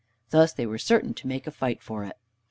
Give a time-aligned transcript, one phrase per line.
[0.31, 2.17] Thus they were certain to make a fight for it.